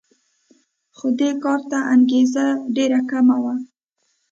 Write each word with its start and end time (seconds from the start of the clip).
خو 0.95 1.07
دې 1.19 1.29
کار 1.43 1.61
ته 1.69 1.77
انګېزه 1.93 2.45
ډېره 2.75 2.99
کمه 3.09 3.37
وه 3.43 3.55